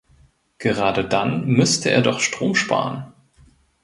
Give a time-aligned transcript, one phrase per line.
[0.57, 3.13] Gerade dann müsste er doch Strom sparen.